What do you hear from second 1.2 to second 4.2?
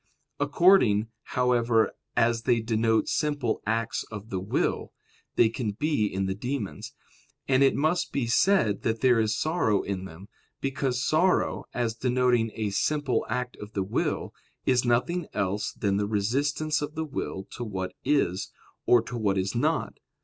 however, as they denote simple acts